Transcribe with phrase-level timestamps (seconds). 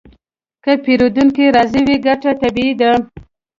[0.63, 2.91] که پیرودونکی راضي وي، ګټه طبیعي ده.